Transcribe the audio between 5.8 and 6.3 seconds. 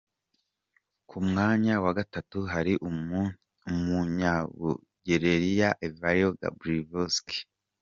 Ivaïlo